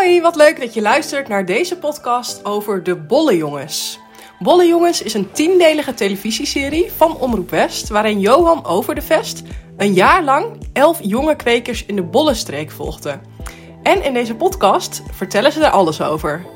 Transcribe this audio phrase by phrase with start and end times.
[0.00, 4.00] Hoi, wat leuk dat je luistert naar deze podcast over de Bolle Jongens.
[4.38, 9.42] Bolle Jongens is een tiendelige televisieserie van Omroep West, waarin Johan Over de Vest
[9.76, 13.18] een jaar lang elf jonge kwekers in de Bollenstreek volgde.
[13.82, 16.46] En in deze podcast vertellen ze er alles over.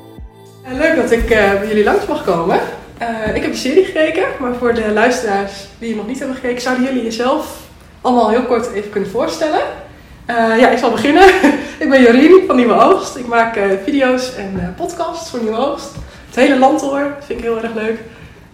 [0.63, 2.59] Eh, Leuk dat ik eh, bij jullie langs mag komen.
[2.97, 6.35] Eh, ik heb de serie gekeken, maar voor de luisteraars die het nog niet hebben
[6.35, 7.57] gekeken, zouden jullie jezelf
[8.01, 9.84] allemaal heel kort even kunnen voorstellen?
[10.25, 11.23] Eh, ja, ik zal beginnen.
[11.83, 13.15] ik ben Jorien van Nieuwe Oogst.
[13.15, 15.91] Ik maak eh, video's en eh, podcasts voor Nieuwe Oogst.
[16.25, 17.99] Het hele land door, dat vind ik heel erg leuk.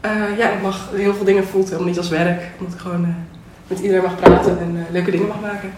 [0.02, 2.42] Eh, ja, ik mag heel veel dingen voelt helemaal niet als werk.
[2.60, 3.10] Omdat ik gewoon eh,
[3.68, 5.70] met iedereen mag praten en leuke dingen mag maken.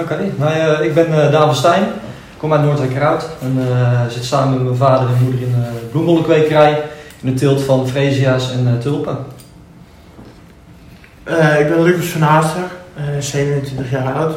[0.00, 4.00] Oké, nou, eh, ik ben eh Daan van Stijn, ik kom uit Noordwijkerhout en eh,
[4.08, 6.82] zit samen met mijn vader en moeder in de bloembollenkwekerij
[7.24, 9.18] in de teelt van freesia's en eh, tulpen.
[11.24, 12.62] Eh, ik ben Lucas van Haaster,
[12.96, 14.34] eh, 27 jaar oud,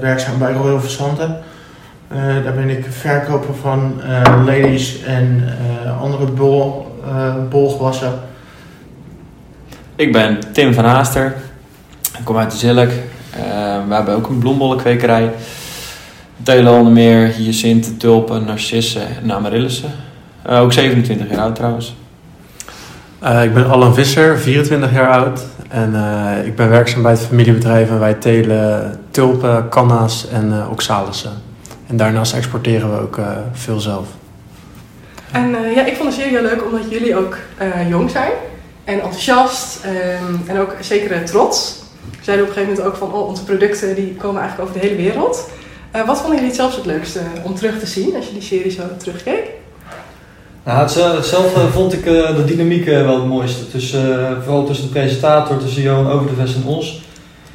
[0.00, 1.38] werkzaam bij Royal Verzanten.
[2.08, 5.44] Eh, daar ben ik verkoper van eh, ladies en
[5.84, 8.12] eh, andere bol, eh, bolgewassen.
[9.96, 11.34] Ik ben Tim van Haaster.
[12.18, 12.88] Ik kom uit de Zilk.
[13.30, 15.30] Eh, we hebben ook een bloembollenkwekerij.
[16.36, 19.90] We telen onder meer hyacinten, tulpen, narcissen en amaryllissen.
[20.42, 21.94] Eh, ook 27 jaar oud trouwens.
[23.20, 25.40] Eh, ik ben Alan Visser, 24 jaar oud.
[25.68, 30.70] En eh, ik ben werkzaam bij het familiebedrijf en wij telen tulpen, canna's en eh
[30.70, 31.30] oxalissen.
[31.86, 33.20] En daarnaast exporteren we ook
[33.52, 34.06] veel zelf.
[35.32, 37.36] En ja, ik vond de serie heel leuk omdat jullie ook
[37.88, 38.30] jong zijn.
[38.84, 39.84] En enthousiast
[40.46, 41.82] en ook zeker trots.
[42.10, 44.80] We zeiden op een gegeven moment ook van, oh, onze producten die komen eigenlijk over
[44.80, 45.48] de hele wereld.
[46.06, 48.70] Wat vonden jullie het zelfs het leukste om terug te zien als je die serie
[48.70, 49.44] zo terugkeek?
[50.66, 53.68] Nou, hetzelfde, hetzelfde vond ik eh, de dynamiek eh, wel het mooiste.
[53.70, 57.02] Tussen, eh, vooral tussen de presentator, tussen Johan Overdevest en ons.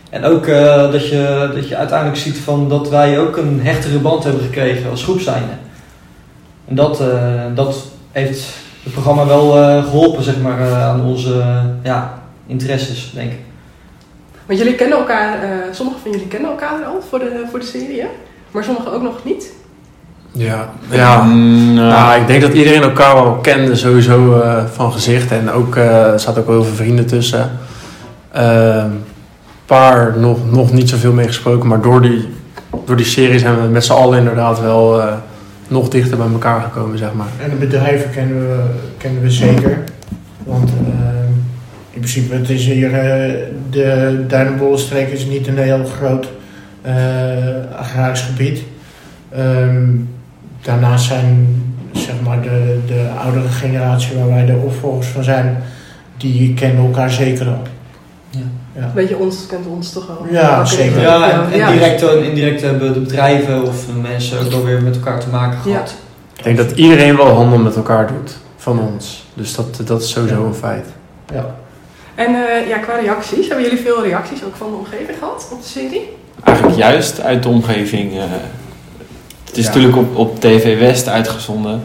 [0.09, 3.99] En ook eh, dat, je, dat je uiteindelijk ziet van dat wij ook een hechtere
[3.99, 5.53] band hebben gekregen als groep zijnde.
[6.67, 7.75] En dat, eh, dat
[8.11, 8.45] heeft
[8.83, 13.39] het programma wel eh, geholpen zeg maar, eh, aan onze eh, ja, interesses, denk ik.
[14.45, 17.65] Want jullie kennen elkaar, eh, sommigen van jullie kennen elkaar al voor de, voor de
[17.65, 18.03] serie?
[18.51, 19.51] Maar sommigen ook nog niet.
[20.31, 21.21] Ja, ja.
[21.21, 25.31] Mm, nou, Nou, ik denk dat iedereen elkaar wel kende sowieso eh, van gezicht.
[25.31, 27.49] En ook, eh, er zaten ook wel heel veel vrienden tussen.
[28.31, 29.03] Een
[29.65, 31.67] paar nog, nog niet zoveel mee gesproken.
[31.67, 32.29] Maar door die,
[32.85, 35.13] door die serie zijn we met z'n allen inderdaad wel eh,
[35.67, 37.27] nog dichter bij elkaar gekomen, zeg maar.
[37.43, 38.63] En de bedrijven kennen we,
[38.97, 39.83] kennen we zeker.
[40.43, 40.75] Want eh,
[41.89, 43.33] in principe, het is hier, eh,
[43.69, 46.27] de Duinenbollenstreek is niet een heel groot
[46.81, 46.93] eh,
[47.75, 48.63] agrarisch gebied.
[49.29, 49.89] Ehm,
[50.61, 55.63] daarnaast zijn zeg maar de, de oudere generatie waar wij de opvolgers van zijn,
[56.17, 57.61] die kennen elkaar zeker al.
[58.75, 58.91] Ja.
[58.93, 60.25] Weet je, ons kent ons toch wel.
[60.31, 61.01] Ja, zeker.
[61.01, 64.95] Ja, en, direct en indirect hebben de bedrijven of de mensen ook wel weer met
[64.95, 65.61] elkaar te maken Ja.
[65.63, 65.95] gehad.
[66.37, 69.25] Ik denk dat iedereen wel handel met elkaar doet van ons.
[69.33, 70.85] Dus dat, dat is sowieso een feit.
[71.33, 71.55] Ja.
[72.15, 75.61] En eh, ja, qua reacties, hebben jullie veel reacties ook van de omgeving gehad op
[75.61, 76.09] de serie?
[76.43, 78.11] eigenlijk juist uit de omgeving.
[78.17, 78.23] eh,
[79.51, 79.71] het is Ja.
[79.73, 81.81] natuurlijk op, op TV West uitgezonden.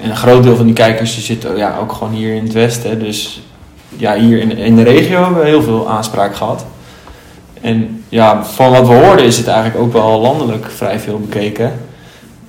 [0.00, 2.52] En een groot deel van die kijkers die zitten ja, ook gewoon hier in het
[2.52, 2.98] Westen.
[2.98, 3.42] Dus
[3.96, 6.64] ja, hier in, in de regio hebben we heel veel aanspraak gehad.
[7.60, 11.72] En ja, van wat we hoorden is het eigenlijk ook wel landelijk vrij veel bekeken.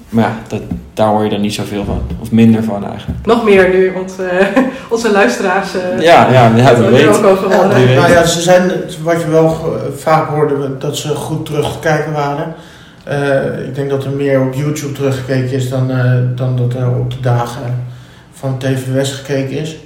[0.10, 0.62] Maar ja, dat,
[0.94, 2.02] daar hoor je dan niet zoveel van.
[2.22, 3.26] Of minder van eigenlijk.
[3.26, 4.48] Nog meer nu, want eh,
[4.94, 7.08] onze luisteraars eh Ja, ja, ja weet.
[7.08, 8.72] ook over Ja, nou ja, ze zijn,
[9.04, 12.56] wat je wel vaak hoorde, dat ze goed terug te kijken waren.
[13.04, 16.90] Eh, ik denk dat er meer op YouTube teruggekeken is dan, eh, dan dat er
[16.90, 17.86] op de dagen
[18.34, 19.78] van TV West gekeken is.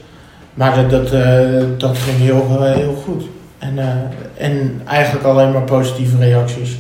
[0.54, 3.24] Maar dat, dat, eh, dat ging heel, heel goed.
[3.58, 3.80] En,
[4.38, 6.78] en eigenlijk alleen maar positieve reacties.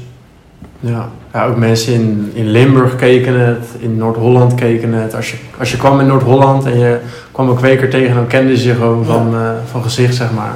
[0.80, 5.16] Ja, ja ook mensen in, in Limburg keken het, in Noord-Holland keken het.
[5.16, 7.00] Als je, als je kwam in Noord-Holland en je
[7.31, 10.53] kwam een kweker tegen, dan kenden ze je gewoon van, van gezicht, zeg maar.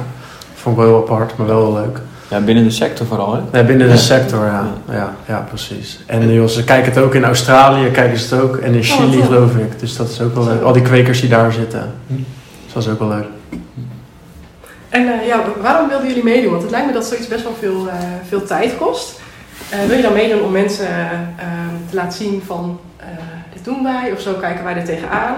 [0.54, 2.00] Vond ik wel heel apart, maar wel heel leuk.
[2.32, 3.40] Ja, binnen de sector vooral, hè?
[3.52, 3.98] Nee, binnen de Ja.
[3.98, 4.66] sector, ja.
[4.90, 6.00] Ja, ja precies.
[6.06, 8.56] En joh, ze kijken het ook in Australië, kijken ze het ook.
[8.56, 9.80] En in Chili, geloof ik.
[9.80, 10.62] Dus dat is ook wel leuk.
[10.62, 11.92] Al die kwekers die daar zitten.
[12.06, 12.14] Hm.
[12.64, 13.24] Dus dat is ook wel leuk.
[14.88, 16.50] En eh, ja, waarom wilden jullie meedoen?
[16.50, 17.94] Want het lijkt me dat zoiets best wel veel, eh,
[18.28, 19.20] veel tijd kost.
[19.70, 21.04] Eh, wil je dan meedoen om mensen eh,
[21.36, 23.06] ehm, te laten zien van eh,
[23.54, 25.34] dit doen wij of zo kijken wij er tegenaan?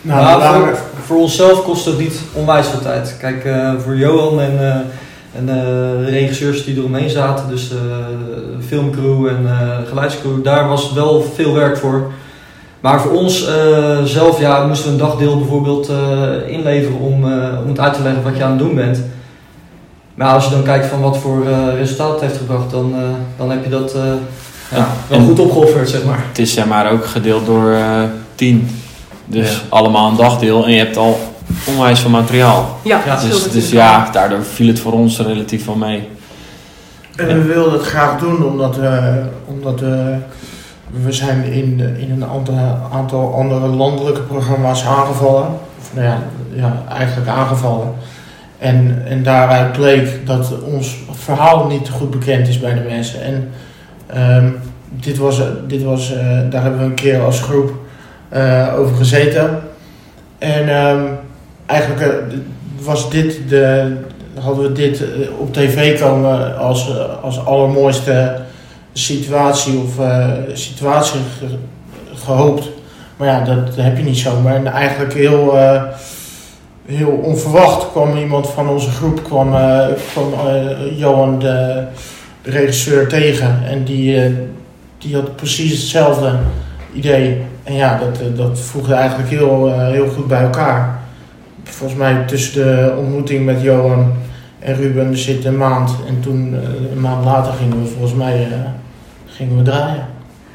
[0.00, 3.16] Nou, Nou, voor, voor onszelf kost het niet onwijs veel tijd.
[3.20, 4.80] Kijk, eh, voor Johan en, eh,
[5.34, 7.76] en eh, de regisseurs die eromheen zaten, dus eh,
[8.58, 12.12] de filmcrew en eh geluidscrew, daar was wel veel werk voor.
[12.80, 13.46] Maar voor ons
[14.04, 15.90] zelf ja, moesten we een dagdeel bijvoorbeeld
[16.46, 17.24] inleveren om,
[17.62, 19.02] om het uit te leggen wat je aan het doen bent.
[20.14, 21.46] Maar als je dan kijkt van wat voor
[21.76, 22.94] resultaat het heeft gebracht, dan,
[23.36, 23.94] dan heb je dat
[24.74, 26.24] Ja, wel goed opgeofferd, zeg maar.
[26.28, 27.76] Het is zeg maar ook gedeeld door
[28.34, 28.68] 10.
[29.26, 29.58] Dus Ja.
[29.68, 31.18] allemaal een dagdeel en je hebt al
[31.66, 32.78] onwijs veel materiaal.
[32.82, 36.08] Ja, Ja, Dus, dus ja, daardoor viel het voor ons relatief wel mee.
[37.16, 40.16] En we wilden het graag doen omdat, we, omdat we,
[41.02, 45.46] we zijn in, in een aantal, aantal andere landelijke programma's aangevallen.
[45.80, 46.18] Of nou ja,
[46.54, 47.94] ja eigenlijk aangevallen.
[48.58, 53.22] En, en daaruit bleek dat ons verhaal niet goed bekend is bij de mensen.
[53.22, 53.50] En
[54.06, 54.48] ehm,
[54.90, 57.72] dit was, dit was, eh, daar hebben we een keer als groep
[58.28, 59.58] eh, over gezeten.
[60.38, 61.04] En ehm,
[61.68, 62.38] eigenlijk eh,
[62.82, 63.92] was dit de,
[64.40, 68.36] hadden we dit eh, op tv komen als, eh, als allermooiste
[68.92, 69.94] situatie of
[70.52, 71.56] situatie ge-
[72.14, 72.68] gehoopt.
[73.16, 74.54] Maar ja, dat heb je niet zomaar.
[74.54, 75.56] En eigenlijk heel,
[76.86, 79.86] heel onverwacht kwam iemand van onze groep, kwam, eh,
[80.98, 81.82] Johan de,
[82.42, 83.58] regisseur tegen.
[83.68, 84.36] En die,
[84.98, 86.32] die had precies hetzelfde
[86.94, 87.42] idee.
[87.64, 90.97] En ja, dat, dat voegde eigenlijk heel, heel goed bij elkaar.
[91.70, 94.12] Volgens mij tussen de ontmoeting met Johan
[94.58, 95.90] en Ruben zit een maand.
[96.08, 98.58] En toen, eh, een maand later, gingen we volgens mij eh,
[99.26, 100.06] gingen we draaien.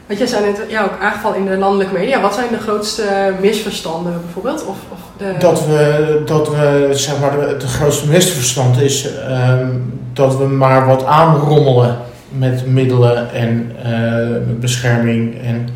[0.08, 2.22] Want jij zei net ja, ook aangevallen in de landelijke media.
[2.22, 4.66] Wat zijn de grootste misverstanden bijvoorbeeld?
[4.66, 5.36] Of, of de...
[5.40, 9.68] Dat we, dat we zeg maar, de grootste misverstand is ehm,
[10.14, 11.98] dat we maar wat aanrommelen
[12.30, 15.42] met middelen en eh, bescherming.
[15.42, 15.70] En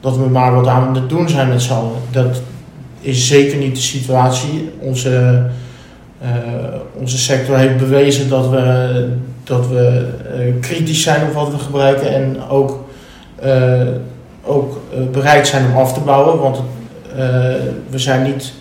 [0.00, 1.92] dat we maar wat aan het doen zijn met z'n allen.
[2.10, 2.40] Dat
[3.00, 4.70] is zeker niet de situatie.
[4.78, 5.42] Onze,
[6.20, 6.28] eh,
[6.94, 9.08] onze sector heeft bewezen dat we,
[9.44, 12.84] dat we eh, kritisch zijn op wat we gebruiken en ook,
[13.40, 13.86] eh,
[14.44, 14.80] ook
[15.12, 16.38] bereid zijn om af te bouwen.
[16.38, 16.62] Want
[17.90, 18.52] we zijn niet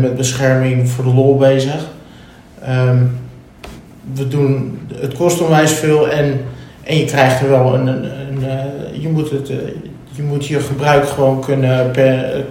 [0.00, 1.86] met bescherming voor de lol bezig.
[2.62, 2.98] Ehm,
[4.14, 6.40] we doen, het kost onwijs veel en,
[6.82, 7.86] en je krijgt er wel een.
[7.86, 9.52] een, een, je, moet het,
[10.10, 12.44] je moet je gebruik gewoon kunnen, per,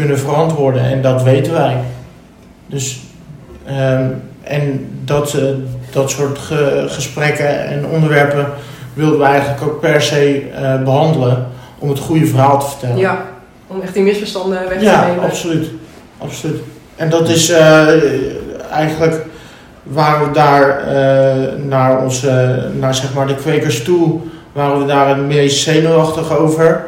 [0.00, 1.76] kunnen verantwoorden en dat weten wij.
[2.66, 3.00] Dus,
[3.66, 4.04] ehm,
[4.42, 5.42] en dat, eh,
[5.92, 8.46] dat soort ge- gesprekken en onderwerpen
[8.94, 11.46] wilden we eigenlijk ook per se eh, behandelen
[11.78, 12.96] om het goede verhaal te vertellen.
[12.96, 13.24] Ja,
[13.66, 15.24] om echt die misverstanden weg te Ja, nemen.
[15.24, 15.68] absoluut.
[16.18, 16.60] absoluut.
[16.96, 17.86] En dat is eh,
[18.72, 19.24] eigenlijk
[19.82, 20.84] waar we daar
[21.66, 24.20] naar, onze, naar zeg maar de kwekers toe,
[24.52, 26.84] waren we daar het meest zenuwachtig over.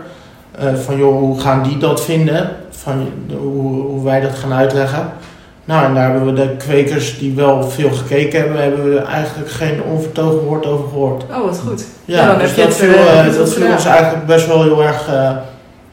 [0.85, 2.51] Van joh, hoe gaan die dat vinden?
[2.83, 3.09] Van
[3.39, 5.13] hoe, hoe wij dat gaan uitleggen.
[5.65, 9.51] Nou, en daar hebben we de kwekers die wel veel gekeken hebben, hebben we eigenlijk
[9.51, 11.23] geen onvertogen woord over gehoord.
[11.23, 11.85] Oh, wat goed.
[12.05, 14.27] Ja, Ja, dan dus heb je dat het, viel, eh, eh, dat viel ons eigenlijk
[14.27, 15.31] best wel heel erg, eh,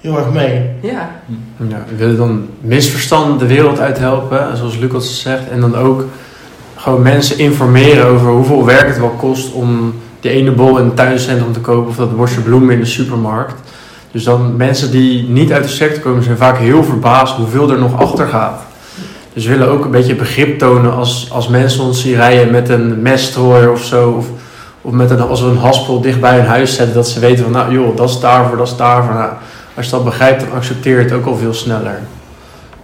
[0.02, 0.70] heel erg mee.
[0.82, 1.10] Ja,
[1.58, 5.50] Ja, we willen dan misverstanden de wereld uit helpen, zoals Lucas zegt.
[5.50, 6.06] En dan ook
[6.76, 10.96] gewoon mensen informeren over hoeveel werk het wel kost om die ene bol in het
[10.96, 13.62] tuincentrum te kopen of dat bosje bloemen in de supermarkt.
[14.12, 17.80] Dus dan mensen die niet uit de sector komen zijn vaak heel verbaasd hoeveel er
[17.80, 18.62] nog achter gaat.
[19.34, 22.70] Dus we willen ook een beetje begrip tonen als, als mensen ons zien rijden met
[22.70, 24.10] een messtrooier of zo.
[24.10, 24.26] Of,
[24.82, 27.44] of met een, als we een haspel dicht bij hun huis zetten, dat ze weten
[27.44, 29.14] van nou joh, dat is daarvoor, dat is daarvoor.
[29.14, 29.32] Nou,
[29.76, 32.00] als je dat begrijpt, dan accepteer je het ook al veel sneller.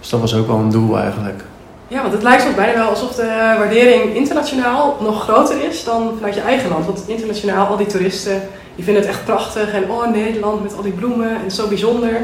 [0.00, 1.42] Dus dat was ook wel een doel eigenlijk.
[1.88, 6.10] Ja, want het lijkt soms bijna wel alsof de waardering internationaal nog groter is dan
[6.16, 6.86] vanuit je eigen land.
[6.86, 8.42] Want internationaal, al die toeristen,
[8.76, 9.72] die vinden het echt prachtig.
[9.72, 12.14] En oh, Nederland met al die bloemen en zo bijzonder.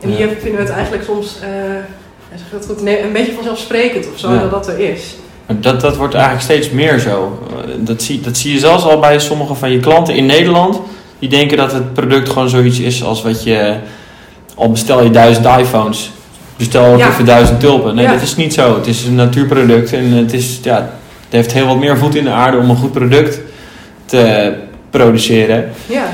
[0.00, 1.36] En hier vinden we het eigenlijk soms,
[2.52, 5.14] dat goed, een beetje vanzelfsprekend of zo, dat dat er is.
[5.46, 7.38] Dat, dat wordt eigenlijk steeds meer zo.
[7.50, 10.80] Eh, Dat zie, dat zie je zelfs al bij sommige van je klanten in Nederland.
[11.18, 13.74] Die denken dat het product gewoon zoiets is als wat je...
[14.54, 16.10] Al bestel je duizend iPhones,
[16.56, 17.08] bestel ook Ja.
[17.08, 17.94] even duizend tulpen.
[17.94, 18.12] Nee, Ja.
[18.12, 18.74] dat is niet zo.
[18.74, 22.24] Het is een natuurproduct en het, is, ja, het heeft heel wat meer voet in
[22.24, 23.40] de aarde om een goed product
[24.04, 24.52] te
[24.98, 25.70] produceren.
[25.86, 26.06] Ja,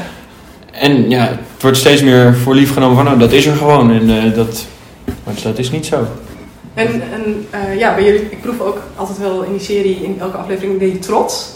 [0.72, 3.90] En ja, het wordt steeds meer voor lief genomen van, nou, dat is er gewoon.
[3.90, 4.66] En eh, dat,
[5.24, 6.06] maar dat is niet zo.
[6.74, 10.16] en, en eh, ja, bij jullie, ik proef ook altijd wel in die serie, in
[10.20, 11.50] elke aflevering, die trots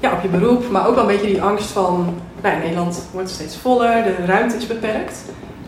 [0.00, 0.70] ja, op je beroep.
[0.70, 4.56] Maar ook wel een beetje die angst van, nou, Nederland wordt steeds voller, de ruimte
[4.56, 5.18] is beperkt.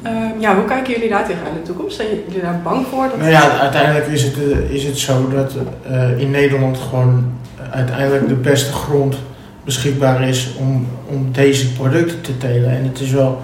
[0.03, 1.97] Ehm, ja, hoe kijken jullie daar tegenaan in de toekomst?
[1.97, 3.09] Zijn jullie daar bang voor?
[3.09, 3.17] Dat...
[3.17, 5.53] Nou ja, uiteindelijk is het, eh, is het zo dat
[5.91, 7.25] eh, in Nederland gewoon
[7.71, 9.17] uiteindelijk de beste grond
[9.65, 12.71] beschikbaar is om, om deze producten te telen.
[12.71, 13.43] En het is wel,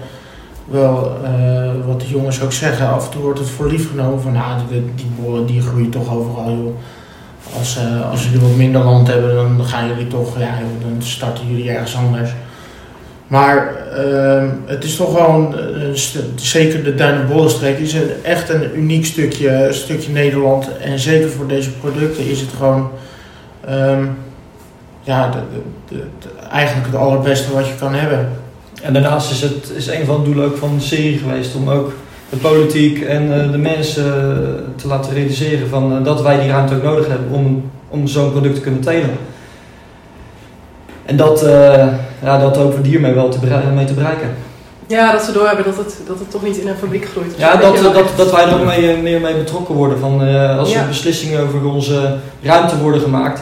[0.65, 4.21] wel eh, wat de jongens ook zeggen, af en toe wordt het voor lief genomen
[4.21, 6.75] van nou, die, die die groeien toch overal joh.
[7.57, 11.47] Als, eh, als jullie wat minder land hebben, dan gaan jullie toch, ja, dan starten
[11.47, 12.29] jullie ergens anders.
[13.27, 15.17] Maar ehm, het is toch
[15.93, 20.77] st- zeker de Duinenbollenstreek is echt een uniek stukje, stukje Nederland.
[20.77, 22.89] En zeker voor deze producten is het gewoon
[23.65, 24.05] ehm,
[25.09, 28.29] ja, de, de, de- de- eigenlijk het allerbeste wat je kan hebben.
[28.81, 31.69] En daarnaast is het is een van de doelen ook van de serie geweest om
[31.69, 31.91] ook
[32.29, 36.49] de politiek en eh, de mensen eh, te laten realiseren van, eh, dat wij die
[36.49, 39.09] ruimte ook nodig hebben om, om zo'n product te kunnen telen.
[41.05, 41.87] En dat, eh,
[42.23, 43.37] ja, dat hopen we hiermee wel te,
[43.75, 44.29] mee te bereiken.
[44.87, 47.33] Ja, dat ze doorhebben dat het, dat het toch niet in een fabriek groeit.
[47.37, 49.99] Ja, dat, dat, dat wij er ook mee, meer mee betrokken worden.
[49.99, 50.79] Van, eh, als Ja.
[50.81, 53.41] er beslissingen over onze ruimte worden gemaakt,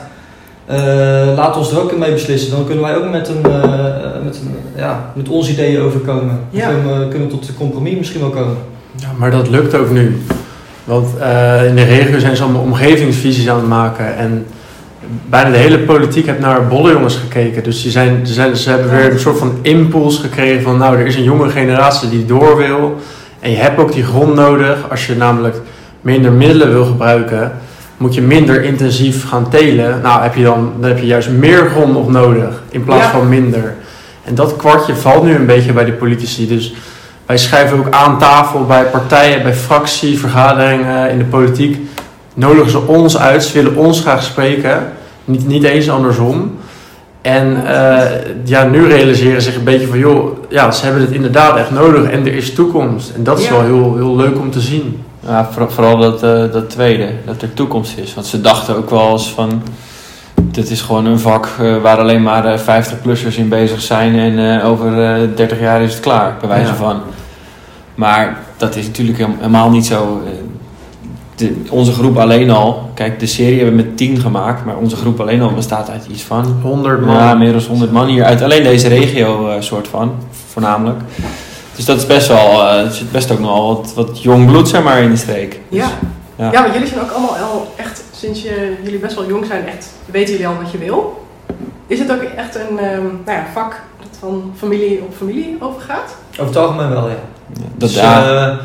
[1.36, 2.51] laat ons er ook in mee beslissen.
[2.51, 6.39] Dan kunnen wij ook met, een, eh, met, een, ja, met ons ideeën overkomen.
[6.51, 8.57] Dan kunnen we kunnen we tot een compromis misschien wel komen.
[8.95, 10.21] Ja, maar dat lukt ook nu.
[10.83, 14.15] Want eh, in de regio zijn ze allemaal omgevingsvisies aan het maken.
[14.15, 14.45] En
[15.29, 17.63] bijna de hele politiek heeft naar bollejongens gekeken.
[17.63, 20.77] Dus die zijn, ze hebben weer een soort van impuls gekregen van...
[20.77, 22.95] nou, er is een jonge generatie die door wil.
[23.39, 24.89] En je hebt ook die grond nodig.
[24.89, 25.55] Als je namelijk
[26.01, 27.51] minder middelen wil gebruiken...
[27.97, 29.99] moet je minder intensief gaan telen.
[30.01, 33.11] Nou, heb je dan, dan heb je juist meer grond nog nodig in plaats Ja.
[33.11, 33.75] van minder.
[34.23, 36.47] En dat kwartje valt nu een beetje bij de politici.
[36.47, 36.73] Dus
[37.25, 41.79] wij schrijven ook aan tafel bij partijen, bij fractievergaderingen in de politiek.
[42.33, 44.91] Nodigen ze ons uit, ze willen ons graag spreken.
[45.25, 46.51] Niet, niet eens andersom.
[47.21, 48.11] En eh,
[48.43, 51.71] ja, nu realiseren ze zich een beetje van, joh, ja, ze hebben het inderdaad echt
[51.71, 53.11] nodig en er is toekomst.
[53.15, 53.51] En dat is Ja.
[53.51, 55.03] wel heel, heel leuk om te zien.
[55.27, 58.13] Ja, voor- vooral dat, eh, dat tweede, dat er toekomst is.
[58.13, 59.62] Want ze dachten ook wel eens van,
[60.43, 64.60] dit is gewoon een vak eh, waar alleen maar eh, 50-plussers in bezig zijn en
[64.62, 66.75] eh, over eh 30 jaar is het klaar, bij wijze Ja.
[66.75, 67.00] van.
[67.96, 70.22] Maar dat is natuurlijk helemaal niet zo.
[70.25, 70.31] eh,
[71.36, 74.96] De, onze groep alleen al, kijk, de serie hebben we met 10 gemaakt, maar onze
[74.96, 77.15] groep alleen al bestaat uit iets van 100 man.
[77.15, 80.12] ja, meer dan 100 man hier uit alleen deze regio, eh, soort van,
[80.51, 81.00] voornamelijk.
[81.77, 84.46] Dus dat is best wel, eh, er zit best ook nog wel wat, wat jong
[84.46, 85.60] bloed, zeg maar, in de streek.
[85.69, 85.89] Dus, Ja.
[86.36, 86.51] ja.
[86.51, 89.67] Ja, want jullie zijn ook allemaal al echt, sinds je, jullie best wel jong zijn,
[89.67, 91.27] echt weten jullie al wat je wil.
[91.88, 96.15] Is het ook echt een ehm, nou ja, vak dat van familie op familie overgaat?
[96.31, 97.15] Over het algemeen wel, ja.
[97.53, 98.60] Dat, Dus, ja,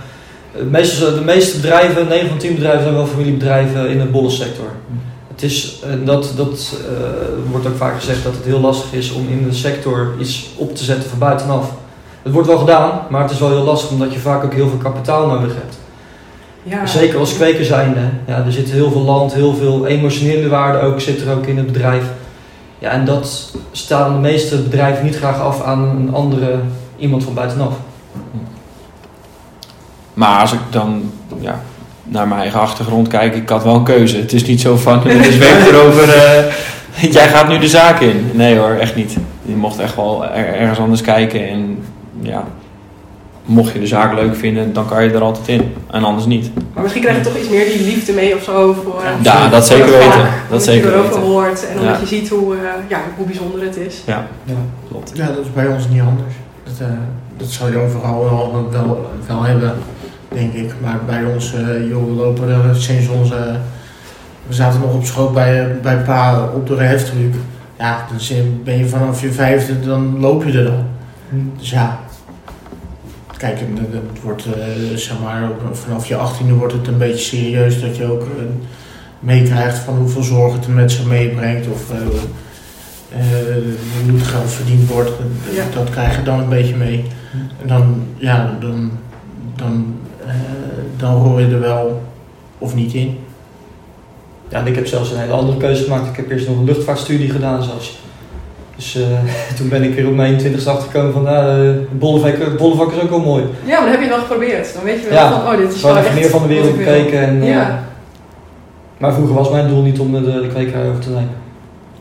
[0.71, 4.71] meestal, de meeste bedrijven, 9 van 10 bedrijven zijn wel familiebedrijven in de bollensector.
[5.29, 9.13] Het is, en dat, dat eh, wordt ook vaak gezegd dat het heel lastig is
[9.13, 11.73] om in de sector iets op te zetten van buitenaf.
[12.23, 14.69] Het wordt wel gedaan, maar het is wel heel lastig omdat je vaak ook heel
[14.69, 15.79] veel kapitaal nodig hebt.
[16.63, 16.87] Ja.
[16.87, 18.01] Zeker als kweker zijnde.
[18.27, 21.57] Ja, er zit heel veel land, heel veel emotionele waarde ook, zit er ook in
[21.57, 22.05] het bedrijf.
[22.79, 26.59] Ja, en dat staan de meeste bedrijven niet graag af aan een andere
[26.97, 27.75] iemand van buitenaf.
[30.15, 31.11] maar als ik dan
[31.41, 31.61] ja,
[32.05, 34.17] naar mijn eigen achtergrond kijk, ik had wel een keuze.
[34.17, 36.45] Het is niet zo van, dus weet erover, eh,
[37.13, 38.31] jij gaat nu de zaak in.
[38.33, 39.17] Nee hoor, echt niet.
[39.43, 41.85] Je mocht echt wel er- ergens anders kijken en
[42.23, 42.45] ja,
[43.45, 45.75] mocht je de zaak leuk vinden, dan kan je er altijd in.
[45.91, 46.51] En anders niet.
[46.75, 49.67] Maar misschien krijg je toch iets meer die liefde mee of zo voor Ja, dat
[49.69, 50.29] voor zeker vak, weten.
[50.51, 51.29] Dat zeker je erover weten.
[51.31, 52.01] hoort en omdat Ja.
[52.01, 54.03] je ziet hoe, eh, ja, hoe bijzonder het is.
[54.07, 54.55] Ja, Ja.
[54.89, 55.11] klopt.
[55.15, 56.35] Ja, dat is bij ons niet anders.
[56.65, 56.87] Dat, eh,
[57.37, 59.75] dat zal je overal wel, wel, wel hebben,
[60.29, 60.73] denk ik.
[60.81, 63.57] Maar bij ons, eh joh, we lopen er sinds onze...
[64.47, 67.35] We zaten nog op schoot bij, bij pa op de heftruck.
[67.79, 70.85] Ja, dan ben je vanaf je vijfde, dan loop je er dan.
[71.59, 71.99] Dus ja,
[73.43, 77.81] kijk, en het wordt, eh, zeg maar, vanaf je achttiende wordt het een beetje serieus
[77.81, 78.29] dat je ook eh,
[79.21, 81.67] meekrijgt van hoeveel zorg het er met zich meebrengt.
[81.69, 81.97] Of eh,
[83.19, 83.57] eh,
[84.09, 85.09] hoe het geld verdiend wordt.
[85.09, 85.65] Dat- Ja.
[85.75, 87.05] Dat krijg je dan een beetje mee.
[87.63, 88.91] En dan, ja, dan,
[89.57, 89.95] dan,
[90.27, 90.35] eh,
[90.97, 92.03] dan hoor je er wel
[92.59, 93.19] of niet in.
[94.49, 96.09] Ja, en ik heb zelfs een hele andere keuze gemaakt.
[96.09, 97.99] Ik heb eerst nog een luchtvaartstudie gedaan zelfs.
[98.83, 99.03] Dus eh,
[99.59, 103.11] toen ben ik er op mijn 20ste achtergekomen van, nou, uh, bollevak, bollevak is ook
[103.11, 103.43] wel mooi.
[103.65, 104.75] Ja, maar dan heb je wel geprobeerd.
[104.75, 106.77] Dan weet je wel Ja, van, oh, dit is wel echt meer van de wereld
[106.77, 107.19] bekeken.
[107.21, 107.83] En, eh, Ja,
[108.99, 111.31] Maar vroeger was mijn doel niet om de, de kwekerij over te nemen.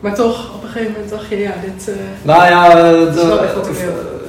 [0.00, 1.88] maar toch, op een gegeven moment dacht je, ja, dit...
[1.88, 3.72] eh, Nou ja, eh, Dat is wel echt wat ik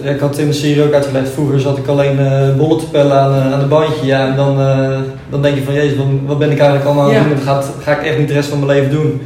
[0.02, 0.12] wil.
[0.14, 1.30] ik had in de serie ook uitgelegd.
[1.30, 4.06] Vroeger zat ik alleen eh, bollen te pellen aan, eh, aan de bandje.
[4.06, 4.98] Ja, en dan, eh,
[5.30, 7.36] dan denk je van, jezus, wat, wat ben ik eigenlijk allemaal aan het doen?
[7.36, 9.22] Dat gaat, ga ik echt niet de rest van mijn leven doen.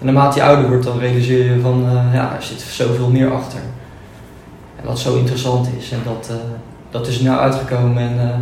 [0.00, 3.32] En naarmate je ouder wordt, dan realiseer je van, eh, ja, er zit zoveel meer
[3.32, 3.60] achter.
[4.76, 5.90] En wat zo interessant is.
[5.90, 6.36] En dat, eh,
[6.90, 8.02] dat is nou uitgekomen.
[8.02, 8.34] En eh,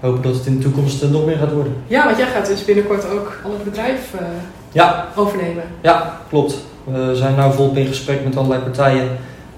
[0.00, 1.74] hopen dat het in de toekomst nog meer gaat worden.
[1.86, 4.14] ja, want jij gaat dus binnenkort ook al het bedrijf
[4.72, 5.64] Ja, overnemen.
[5.80, 6.54] Ja, klopt.
[6.84, 9.08] We zijn nu volop in gesprek met allerlei partijen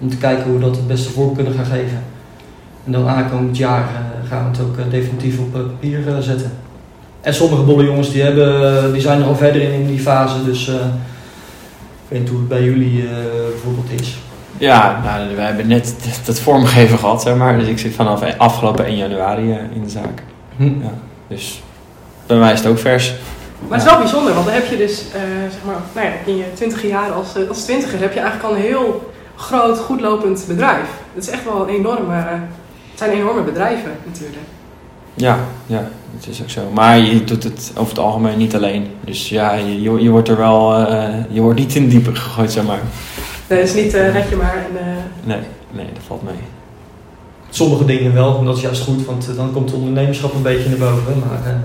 [0.01, 2.03] om te kijken hoe we dat het beste vorm kunnen gaan geven.
[2.85, 3.89] En dan aankomend jaar
[4.29, 6.53] gaan we het ook definitief op papier zetten.
[7.25, 10.45] En sommige bolle jongens die, hebben, die zijn er al verder in, in die fase,
[10.45, 13.09] dus eh, ik weet niet hoe het bij jullie eh,
[13.51, 14.17] bijvoorbeeld is.
[14.59, 17.59] Ja, nou, we hebben net dat vormgeven gehad, zeg maar.
[17.59, 20.23] Dus ik zit vanaf afgelopen 1 januari eh, in de zaak.
[21.29, 21.63] Dus
[22.27, 23.15] bij mij is het ook vers.
[23.69, 26.13] Maar het is wel bijzonder, want dan heb je dus, eh, zeg maar, nou ja,
[26.25, 30.45] in je twintig jaar als, als twintiger heb je eigenlijk al een heel groot, goedlopend
[30.49, 30.89] bedrijf.
[31.15, 34.47] Het is echt wel een enorme, het zijn enorme bedrijven natuurlijk.
[35.15, 36.61] Ja, ja, dat is ook zo.
[36.73, 38.87] Maar je doet het over het algemeen niet alleen.
[39.05, 42.53] Dus ja, je, je, wordt er wel, eh, je wordt niet in het diepe gegooid,
[42.53, 42.81] zeg maar.
[43.49, 44.87] Nee, het is niet eh red je maar en eh,
[45.23, 45.39] Nee,
[45.73, 46.35] nee, dat valt mee.
[47.51, 50.69] Sommige dingen wel, en dat is juist goed, want dan komt het ondernemerschap een beetje
[50.69, 51.23] naar boven.
[51.29, 51.57] Maar eh,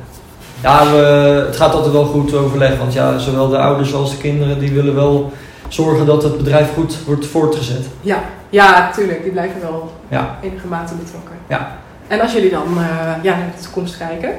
[0.63, 0.97] ja, we,
[1.45, 4.71] het gaat altijd wel goed overleg, want ja, zowel de ouders als de kinderen die
[4.71, 5.31] willen wel
[5.67, 7.85] zorgen dat het bedrijf goed wordt voortgezet.
[8.01, 10.37] ja, ja, natuurlijk, die blijven wel Ja.
[10.41, 11.35] enige mate betrokken.
[11.47, 11.77] Ja.
[12.09, 14.29] En als jullie dan eh, ja, naar de toekomst kijken,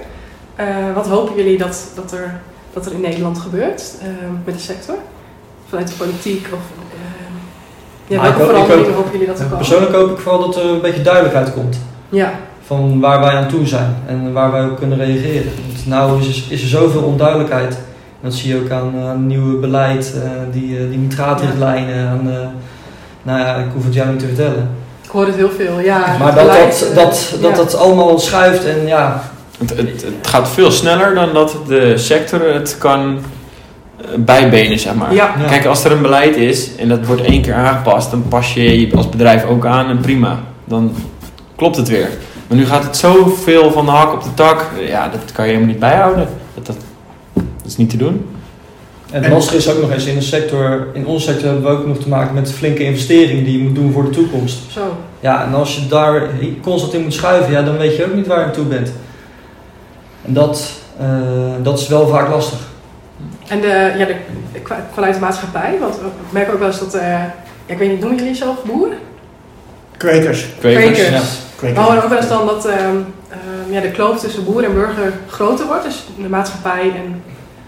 [0.56, 2.40] eh, wat hopen jullie dat, dat, er,
[2.72, 4.08] dat er in Nederland gebeurt eh,
[4.44, 4.94] met de sector?
[5.68, 6.60] Vanuit de politiek of
[8.06, 9.58] ja, Nou, ik welke veranderingen hopen jullie dat er komen?
[9.58, 11.78] Persoonlijk hoop ik vooral dat er een beetje duidelijkheid komt.
[12.08, 12.32] Ja,
[12.70, 15.52] van waar wij aan toe zijn en waar wij op kunnen reageren.
[15.66, 17.74] Want nou is, is er zoveel onduidelijkheid.
[17.74, 20.14] En dat zie je ook aan, aan nieuwe beleid,
[20.50, 22.08] die, die nitraatrichtlijnen.
[22.08, 22.46] Aan, eh,
[23.22, 24.70] nou ja, ik hoef het jou niet te vertellen.
[25.10, 25.80] Ik hoor het heel veel.
[25.80, 27.56] Ja, maar het dat dat, eh, dat, dat, ja.
[27.56, 29.22] dat allemaal schuift en ja,
[29.58, 33.18] Het, het, het gaat veel sneller dan dat de sector het kan
[33.96, 35.14] eh, bijbenen, zeg maar.
[35.14, 35.48] Ja, Ja.
[35.48, 38.80] Kijk, als er een beleid is en dat wordt één keer aangepast, dan pas je
[38.80, 40.38] je als bedrijf ook aan en prima.
[40.64, 40.94] Dan
[41.56, 42.08] klopt het weer.
[42.46, 45.50] Maar nu gaat het zoveel van de hak op de tak, ja, dat kan je
[45.50, 46.28] helemaal niet bijhouden.
[46.54, 46.76] Dat, dat,
[47.34, 48.26] dat is niet te doen.
[49.12, 51.78] En het lastige is ook nog eens in de sector, in onze sector hebben we
[51.78, 54.58] ook nog te maken met flinke investeringen die je moet doen voor de toekomst.
[54.70, 54.96] Zo.
[55.20, 56.30] Ja, en als je daar
[56.62, 58.92] constant in moet schuiven, ja, dan weet je ook niet waar je aan toe bent.
[60.24, 61.06] En dat, eh,
[61.62, 62.58] dat is wel vaak lastig.
[63.48, 64.14] En de, ja, de,
[64.92, 67.34] vanuit de maatschappij, want ik merk ook wel eens dat, eh, ja,
[67.66, 68.88] ik weet niet, noemen jullie jezelf boer?
[69.96, 70.46] Kwekers.
[70.58, 70.98] Kwekers.
[71.56, 71.74] Kwekers.
[71.74, 71.82] ja.
[71.82, 72.96] Horen ook wel eens dan dat ehm,
[73.28, 77.22] ehm, ja, de kloof tussen boer en burger groter wordt, dus de maatschappij en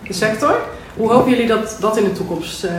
[0.06, 0.56] de sector.
[0.96, 2.70] Hoe hopen jullie dat dat in de toekomst, eh,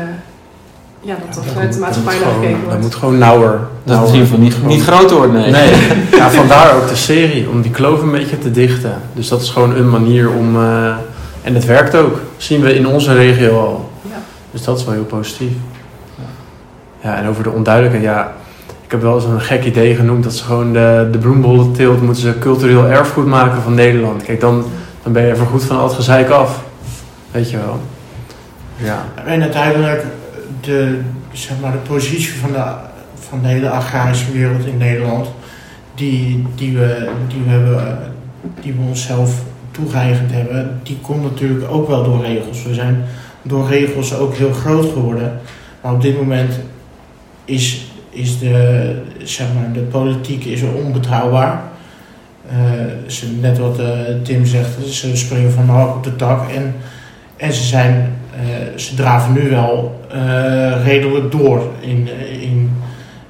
[1.01, 2.81] ja, dat er vanuit de maatschappij naar gekeken Dat wordt?
[2.81, 3.59] moet gewoon nauwer.
[3.83, 5.51] Dat het in ieder geval niet, gewoon- niet groter wordt, nee.
[5.51, 5.71] Nee,
[6.19, 8.93] ja, vandaar ook de serie, om die kloof een beetje te dichten.
[9.13, 10.55] Dus dat is gewoon een manier om...
[10.55, 10.95] eh,
[11.41, 13.89] en het werkt ook, zien we in onze regio al.
[14.01, 14.15] Ja.
[14.51, 15.51] Dus dat is wel heel positief.
[17.03, 18.33] Ja, en over de onduidelijkheid, ja...
[18.85, 22.21] Ik heb wel eens een gek idee genoemd dat ze gewoon de, de bloembollenteelt moeten
[22.23, 24.23] ze cultureel erfgoed maken van Nederland.
[24.23, 24.63] Kijk, dan,
[25.03, 26.59] dan ben je voorgoed van al het gezeik af.
[27.31, 27.79] Weet je wel.
[28.83, 29.05] Ja.
[29.25, 30.05] En uiteindelijk
[30.61, 30.99] de,
[31.31, 32.63] zeg maar, de positie van de,
[33.19, 35.27] van de hele agrarische wereld in Nederland,
[35.95, 37.93] die, die, we, die, we hebben, eh,
[38.61, 39.41] die we onszelf
[39.71, 42.63] toegeëigend hebben, die komt natuurlijk ook wel door regels.
[42.63, 43.03] We zijn
[43.41, 45.39] door regels ook heel groot geworden.
[45.81, 46.59] Maar op dit moment
[47.45, 51.61] is, is de, zeg maar, de politiek is onbetrouwbaar.
[52.49, 52.57] Eh,
[53.07, 53.87] ze, net wat eh,
[54.23, 56.49] Tim zegt, ze springen van de op de tak.
[56.51, 56.75] En,
[57.37, 62.09] en ze, zijn, eh, ze draven nu wel eh, redelijk door in,
[62.41, 62.71] in,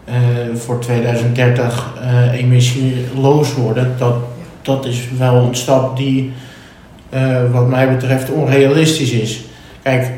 [0.06, 0.16] eh,
[0.56, 3.94] voor 2030 eh, emissieloos worden.
[3.98, 4.16] Dat,
[4.62, 6.32] dat is wel een stap die
[7.52, 9.44] wat mij betreft onrealistisch is.
[9.84, 10.12] Kijk,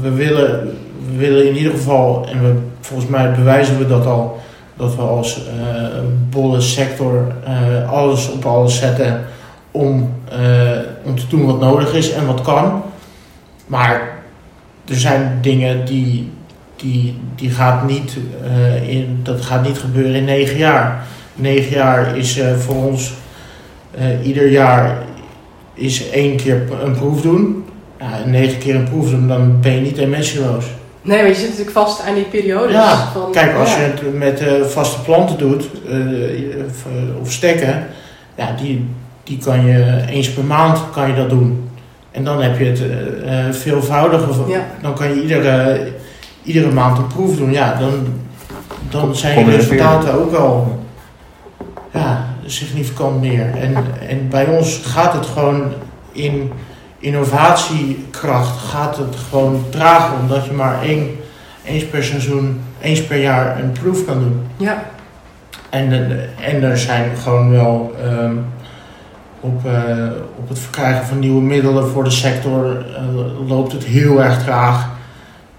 [0.00, 0.78] we willen,
[1.10, 4.40] we willen in ieder geval, en we, volgens mij bewijzen we dat al,
[4.76, 5.40] dat we als
[6.30, 7.32] bolle sector
[7.90, 9.20] alles op alles zetten
[9.70, 10.14] om,
[11.04, 12.82] om te doen wat nodig is en wat kan.
[13.70, 14.22] Maar
[14.88, 16.30] er zijn dingen die,
[16.76, 21.06] die, die gaat niet, eh, in, dat gaat niet gebeuren in negen jaar.
[21.34, 23.12] Negen jaar is eh, voor ons
[23.90, 24.98] eh, ieder jaar
[25.74, 27.64] is één keer een proef doen.
[27.98, 30.64] Ja, negen keer een proef doen, dan ben je niet emissieloos.
[31.02, 32.72] Nee, want je zit natuurlijk vast aan die periodes.
[32.72, 33.80] Ja, van, Kijk, als ja.
[33.80, 35.70] je het met vaste planten doet,
[36.66, 36.84] of,
[37.20, 37.86] of stekken,
[38.36, 38.86] ja, die,
[39.24, 41.69] die kan je eens per maand kan je dat doen.
[42.10, 44.32] En dan heb je het eh, eh, veelvoudige.
[44.32, 44.66] van- Ja.
[44.82, 45.86] Dan kan je iedere,
[46.42, 47.52] iedere maand een proef doen.
[47.52, 47.92] Ja, dan,
[48.90, 50.78] dan zijn je resultaten ook al
[51.92, 53.50] ja, significant meer.
[53.60, 53.74] En,
[54.08, 55.62] en bij ons gaat het gewoon
[56.12, 56.52] in
[56.98, 61.08] innovatiekracht gaat het gewoon dragen, omdat je maar één,
[61.64, 64.40] eens per seizoen, eens per jaar een proef kan doen.
[64.56, 64.82] Ja,
[65.70, 65.92] En,
[66.40, 68.32] en er zijn gewoon wel ehm,
[69.40, 70.06] op, eh,
[70.38, 74.88] op het verkrijgen van nieuwe middelen voor de sector eh, loopt het heel erg traag.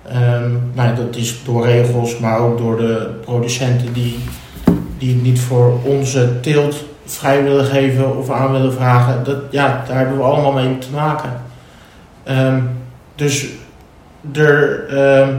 [0.07, 4.19] Ehm, nou, dat is door regels, maar ook door de producenten die,
[4.97, 9.23] die niet voor onze teelt vrij willen geven of aan willen vragen.
[9.23, 11.29] Dat, ja, daar hebben we allemaal mee te maken.
[12.23, 12.59] Ehm,
[13.15, 13.47] dus
[14.33, 15.33] er, ehm,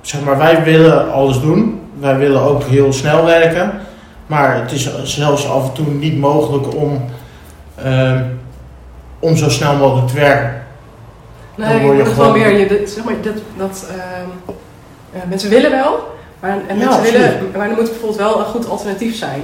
[0.00, 1.80] zeg maar, wij willen alles doen.
[2.00, 3.72] Wij willen ook heel snel werken.
[4.26, 7.04] Maar het is zelfs af en toe niet mogelijk om,
[7.84, 8.22] ehm,
[9.18, 10.62] om zo snel mogelijk te werken.
[11.56, 14.58] Dan nee, word je gewoon- meer, je, zeg maar, dat, dat, ehm,
[15.12, 18.44] eh, mensen willen wel, Maar, en Ja, mensen willen, maar er moet bijvoorbeeld wel een
[18.44, 19.42] goed alternatief zijn.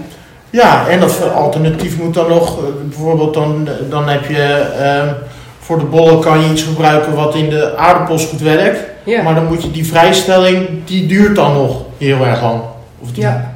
[0.50, 4.42] Ja, en dat alternatief moet dan nog, eh, bijvoorbeeld dan, dan heb je,
[4.78, 5.12] ehm,
[5.58, 8.78] voor de bollen kan je iets gebruiken wat in de aardappels goed werkt.
[9.24, 12.60] Maar dan moet je die vrijstelling, die duurt dan nog heel erg lang.
[12.98, 13.52] Of die Ja.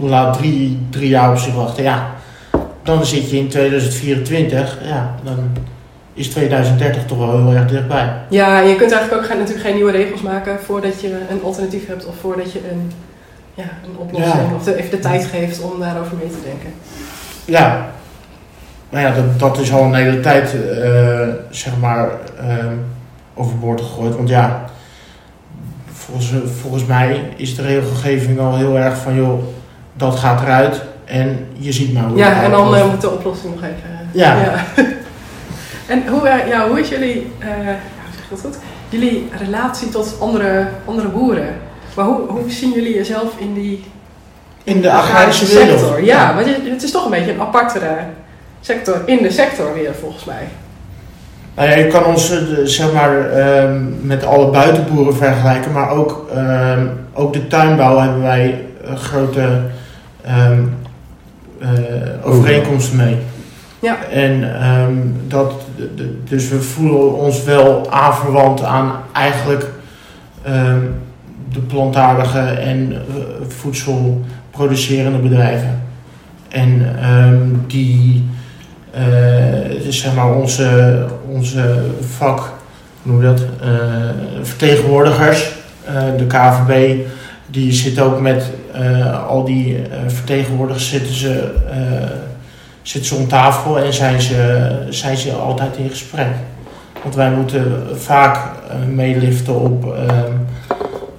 [0.00, 1.82] laat drie, drie jaar op zich wachten.
[1.82, 2.06] Ja,
[2.86, 5.38] dan zit je in 2024, ja, dan
[6.14, 8.12] is 2030 toch wel heel erg dichtbij.
[8.28, 11.86] Ja, je kunt eigenlijk ook geen, natuurlijk geen nieuwe regels maken voordat je een alternatief
[11.86, 12.92] hebt of voordat je een,
[13.54, 14.54] ja, een oplossing Ja.
[14.56, 16.70] of de, even de tijd geeft om daarover mee te denken.
[17.44, 17.86] Ja,
[18.90, 22.74] nou ja, dat, dat is al een hele tijd, eh, zeg maar, ehm,
[23.34, 24.16] overboord gegooid.
[24.16, 24.64] Want ja,
[25.92, 29.42] volgens, volgens mij is de regelgeving al heel erg van, joh,
[29.92, 33.54] dat gaat eruit en je ziet maar hoe Ja, en dan eh, moet de oplossing
[33.54, 33.76] nog even.
[34.12, 34.64] eh, Ja.
[35.92, 37.46] en hoe, eh, ja, hoe is jullie, ja,
[38.16, 38.56] zeg dat goed?
[38.88, 41.48] Jullie relatie tot andere, andere boeren?
[41.96, 43.84] Maar hoe, hoe zien jullie jezelf in die
[44.64, 45.78] in de agrarische wereld.
[45.80, 46.04] sector?
[46.04, 47.96] Ja, want je- het is toch een beetje een apartere
[48.60, 50.48] sector in de sector weer volgens mij.
[51.54, 52.32] Nou ja, je kan ons
[52.64, 58.64] zeg maar ehm, met alle buitenboeren vergelijken, maar ook, ehm, ook de tuinbouw hebben wij
[58.94, 59.60] grote
[60.24, 60.58] ehm, eh,
[62.22, 63.16] overeenkomsten mee.
[63.78, 64.04] Ja.
[64.04, 64.96] En ehm,
[65.28, 65.52] dat,
[66.24, 69.70] dus we voelen ons wel aanverwant aan eigenlijk
[70.42, 70.80] ehm,
[71.52, 72.96] de plantaardige en eh,
[73.48, 75.82] voedselproducerende bedrijven.
[76.48, 78.24] En ehm, die,
[78.90, 79.04] eh,
[79.84, 81.84] dus zeg maar onze, onze
[82.16, 82.38] vak,
[83.02, 83.68] hoe noem je dat, eh,
[84.42, 85.52] vertegenwoordigers,
[85.84, 86.96] eh, de KVB,
[87.46, 88.65] die zit ook met eh,
[89.28, 92.10] al die eh, vertegenwoordigers zitten ze, eh,
[92.82, 96.28] zitten ze om tafel en zijn ze, zijn ze altijd in gesprek.
[97.02, 99.94] Want wij moeten vaak eh, meeliften op,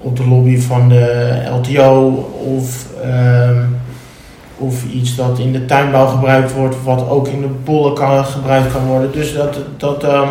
[0.01, 2.07] op de lobby van de LTO
[2.59, 2.85] of,
[4.57, 8.71] of iets dat in de tuinbouw gebruikt wordt, wat ook in de bollen kan, gebruikt
[8.71, 9.11] kan worden.
[9.11, 10.29] Dus dat, dat, ehm,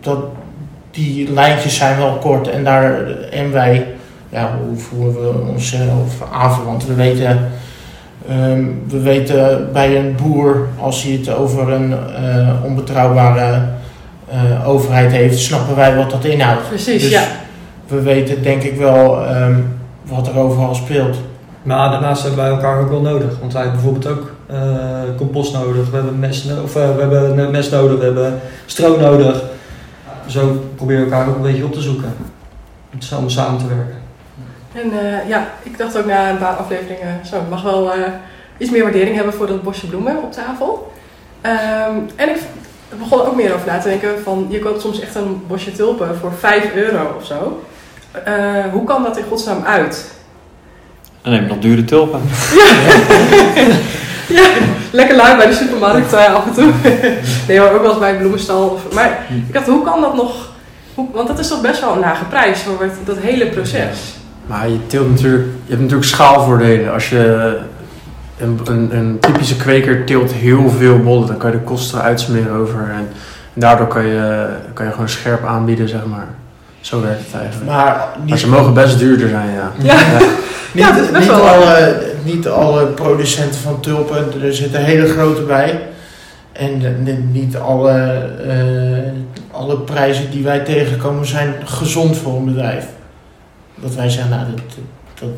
[0.00, 0.18] dat,
[0.90, 3.95] die lijntjes zijn wel kort en, daar, en wij,
[4.28, 6.86] ja, hoe voelen we onszelf aanverwant?
[6.86, 7.48] We weten,
[8.28, 13.62] ehm, we weten bij een boer, als hij het over een eh, onbetrouwbare
[14.30, 16.68] eh, overheid heeft, snappen wij wat dat inhoudt.
[16.68, 17.24] Precies, Dus ja.
[17.86, 19.60] we weten denk ik wel ehm,
[20.02, 21.16] wat er overal speelt.
[21.62, 23.38] Maar daarnaast hebben wij elkaar ook wel nodig.
[23.40, 27.00] Want wij hebben bijvoorbeeld ook eh, compost nodig, we hebben mest, no- of, eh, we
[27.00, 29.42] hebben eh, mest nodig, we hebben stro nodig.
[30.26, 32.14] Zo proberen we elkaar ook een beetje op te zoeken.
[32.94, 33.96] Om samen samen te werken.
[34.82, 37.98] En eh, ja, ik dacht ook na een paar afleveringen, zo, ik mag wel eh,
[38.58, 40.92] iets meer waardering hebben voor dat bosje bloemen op tafel.
[41.40, 42.36] Ehm, en ik
[42.98, 46.16] begon ook meer over na te denken van, je koopt soms echt een bosje tulpen
[46.16, 47.62] voor 5 euro of zo.
[48.24, 50.14] Eh, hoe kan dat in godsnaam uit?
[51.22, 52.20] Dan neem je nog dure tulpen.
[54.28, 54.48] Ja,
[54.90, 56.72] lekker lui bij de supermarkt af en toe.
[57.48, 58.68] nee, maar ook wel eens bij een bloemenstal.
[58.68, 60.52] Of, maar ik dacht, hoe kan dat nog?
[60.94, 63.98] Hoe, want dat is toch best wel een lage prijs voor dat hele proces.
[64.46, 66.92] Maar je teelt natuurlijk, je hebt natuurlijk schaalvoordelen.
[66.92, 67.56] Als je
[68.38, 72.52] een, een, een typische kweker teelt heel veel bollen, dan kan je de kosten uitsmeren
[72.52, 72.80] over.
[72.80, 73.08] En,
[73.54, 76.26] en daardoor kan je, kan je gewoon scherp aanbieden, zeg maar.
[76.80, 77.70] Zo werkt het eigenlijk.
[77.70, 79.72] Maar Maar niet, ze mogen best duurder zijn, ja.
[79.82, 79.94] Ja.
[80.18, 84.84] niet, Ja, het is best niet, wel- alle, niet alle producenten van tulpen, er zitten
[84.84, 85.80] hele grote bij.
[86.52, 87.92] En de- niet alle,
[88.46, 89.10] eh,
[89.50, 92.84] alle prijzen die wij tegenkomen zijn gezond voor een bedrijf.
[93.76, 94.60] Dat wij zeggen, nou, dat,
[95.14, 95.28] dat,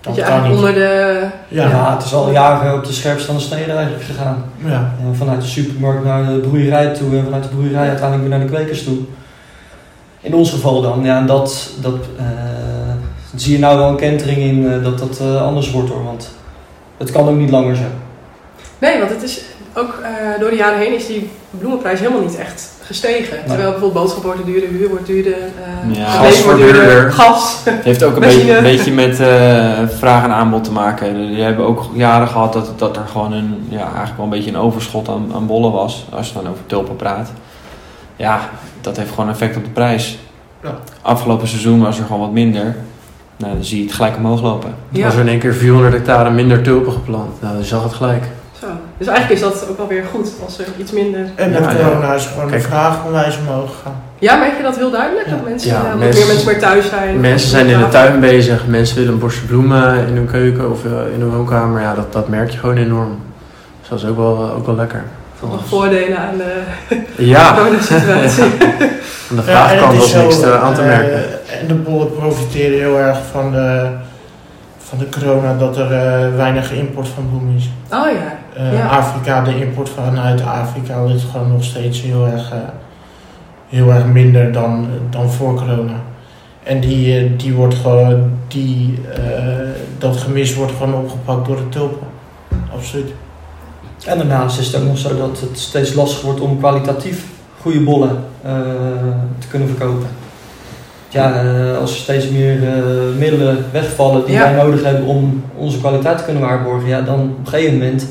[0.00, 0.52] Dat kan niet.
[0.52, 1.26] onder de...
[1.48, 4.44] Ja, Ja, het is al jaren op de scherpste van de snede eigenlijk gegaan.
[4.64, 4.94] ja.
[5.00, 8.46] En vanuit de supermarkt naar de broeierij toe en vanuit de broeierij uiteindelijk weer naar
[8.48, 8.98] de kwekers toe.
[10.20, 12.24] In ons geval dan, ja, en dat, dat eh,
[13.34, 16.30] zie je nou wel een kentering in eh, dat dat eh, anders wordt hoor, want
[16.96, 17.82] het kan ook niet langer zo.
[18.78, 19.40] Nee, want het is
[19.78, 23.38] ook eh, door de jaren heen is die bloemenprijs helemaal niet echt gestegen.
[23.38, 26.04] Terwijl bijvoorbeeld boodschappen worden duurder, huur wordt duurder, eh Ja.
[26.10, 27.12] Gas wordt duurder, duurder.
[27.12, 27.60] gas.
[27.64, 31.34] Het heeft ook een beetje, een beetje met eh, vraag en aanbod te maken.
[31.36, 34.50] Je hebben ook jaren gehad dat, dat er gewoon een, ja, eigenlijk wel een beetje
[34.50, 36.06] een overschot aan, aan bollen was.
[36.10, 37.32] Als je dan over tulpen praat.
[38.16, 38.40] Ja,
[38.80, 40.18] dat heeft gewoon effect op de prijs.
[40.62, 40.78] Ja.
[41.02, 42.76] Afgelopen seizoen was er gewoon wat minder.
[43.36, 44.74] Nou, dan zie je het gelijk omhoog lopen.
[44.88, 47.92] Ja, Als er in één keer 400 hectare minder tulpen geplant, nou, je zag het
[47.92, 48.24] gelijk.
[48.98, 51.20] Dus eigenlijk is dat ook wel weer goed als er iets minder...
[51.34, 51.76] En met Ja, ja.
[51.76, 52.62] corona is gewoon Kijk.
[52.62, 54.00] de vraag onwijs omhoog gegaan.
[54.18, 55.26] Ja, merk je dat heel duidelijk?
[55.26, 55.32] Ja.
[55.34, 57.20] Dat mensen, Ja, eh, mensen- meer mensen weer thuis zijn?
[57.20, 60.84] Mensen zijn in de tuin bezig, mensen willen een bosje bloemen in hun keuken of
[60.84, 61.80] eh, in hun woonkamer.
[61.80, 63.18] Ja, dat, dat merk je gewoon enorm.
[63.80, 65.02] Dus dat is ook wel, ook wel lekker.
[65.40, 66.52] Nog voordelen aan de
[67.34, 68.42] Ja, corona-situatie.
[69.30, 71.22] aan de Ja, en vraagkant is zo, niks te, aan te eh, merken.
[71.60, 73.86] en de bollen profiteren heel erg van de,
[74.88, 77.70] van de corona dat er eh, weinig import van bloemen is.
[77.92, 78.38] Oh ja.
[78.56, 78.86] Eh, Ja.
[78.86, 82.58] Afrika, de import vanuit Afrika ligt gewoon nog steeds heel erg, eh,
[83.68, 86.00] heel erg minder dan, dan voor corona.
[86.62, 89.22] En die, eh, die wordt gewoon, die, eh,
[89.98, 92.06] dat gemis wordt gewoon opgepakt door de tulpen.
[92.74, 93.10] Absoluut.
[94.06, 97.24] En daarnaast is het ook nog zo dat het steeds lastiger wordt om kwalitatief
[97.60, 98.52] goede bollen eh,
[99.38, 100.06] te kunnen verkopen.
[101.10, 102.72] Ja, eh, als er steeds meer eh,
[103.18, 104.42] middelen wegvallen die Ja.
[104.42, 108.06] wij nodig hebben om onze kwaliteit te kunnen waarborgen, ja, dan op een gegeven moment,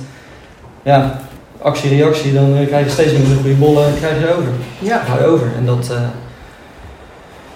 [0.83, 1.19] ja,
[1.61, 4.51] actie-reactie, dan eh, krijg je steeds minder goede bollen en krijg je over.
[4.79, 5.01] Ja.
[5.07, 5.47] hou je over.
[5.57, 5.91] En dat,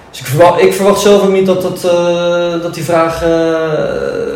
[0.10, 1.82] dus ik verwacht, ik verwacht zelf ook niet dat, dat,
[2.62, 3.25] dat die vraag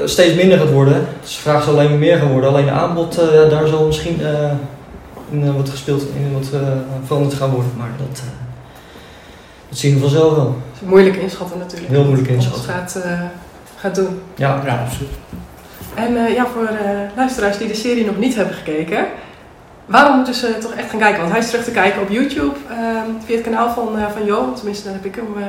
[0.06, 1.08] steeds minder gaat worden.
[1.22, 2.50] Dus de vraag zal alleen maar meer gaan worden.
[2.50, 4.20] Alleen de aanbod, daar zal misschien
[5.32, 6.50] in, wat gespeeld, in wat
[7.06, 7.72] veranderd gaan worden.
[7.78, 8.22] Maar dat,
[9.76, 10.56] dat zien we vanzelf wel.
[10.86, 11.90] Moeilijk inschatten natuurlijk.
[11.92, 12.74] Heel moeilijk Wat het inschatten.
[12.74, 13.20] gaat, eh,
[13.76, 14.20] gaat doen.
[14.36, 15.10] Ja, Ja, absoluut.
[15.94, 19.06] En eh, ja, voor eh, luisteraars die de serie nog niet hebben gekeken,
[19.86, 21.20] waarom moeten ze toch echt gaan kijken?
[21.20, 24.26] Want hij is terug te kijken op YouTube ehm, via het kanaal van, eh van
[24.26, 24.56] Johan.
[24.56, 25.44] Tenminste, daar heb ik hem, eh,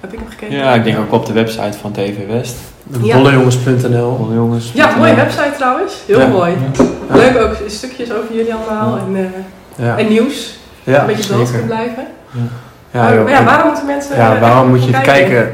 [0.00, 0.56] heb ik hem gekeken.
[0.56, 2.56] Ja, ik denk ook op de website van TV West.
[3.02, 3.16] Ja.
[3.16, 4.60] Bollejongens.nl.
[4.74, 5.94] Ja, mooie website trouwens.
[6.06, 6.26] Heel Ja.
[6.26, 6.52] mooi.
[7.08, 7.16] Ja.
[7.16, 9.02] Leuk ook stukjes over jullie allemaal Ja.
[9.06, 10.58] en, eh, Ja, en nieuws.
[10.82, 11.58] ja een beetje dood zeker.
[11.58, 12.06] kan blijven.
[12.94, 13.28] Ja, joh.
[13.28, 15.52] ja, waarom moeten mensen Ja, eh, waarom moet je kijken?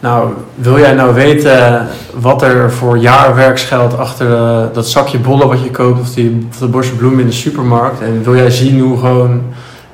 [0.00, 1.86] Nou, wil jij nou weten
[2.20, 6.56] wat er voor jaarwerksgeld achter de- dat zakje bollen wat je koopt of, die, of
[6.58, 8.00] de borstje bloemen in de supermarkt?
[8.00, 9.42] En wil jij zien hoe gewoon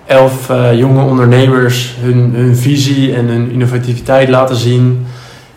[0.07, 5.07] elf eh, jonge ondernemers hun, hun visie en hun innovativiteit laten zien?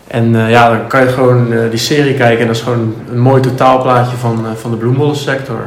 [0.06, 2.94] En eh, ja, dan kan je gewoon eh, die serie kijken en dat is gewoon
[3.12, 5.60] een mooi totaalplaatje van, eh, van de bloembollensector.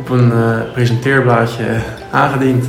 [0.00, 1.64] Op een eh, presenteerblaadje
[2.10, 2.64] aangediend.